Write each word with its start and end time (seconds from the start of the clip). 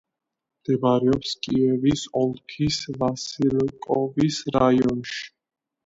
მდებარეობს 0.61 1.33
კიევის 1.47 2.07
ოლქის 2.23 2.81
ვასილკოვის 2.99 4.45
რაიონში. 4.61 5.27